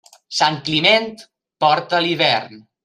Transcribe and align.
Sant 0.37 0.57
Climent 0.69 1.13
porta 1.67 2.05
l'hivern. 2.07 2.63